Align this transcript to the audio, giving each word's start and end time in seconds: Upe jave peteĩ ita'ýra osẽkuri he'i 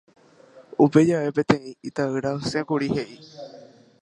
Upe 0.85 1.03
jave 1.09 1.35
peteĩ 1.41 1.75
ita'ýra 1.91 2.35
osẽkuri 2.41 2.93
he'i 2.97 3.23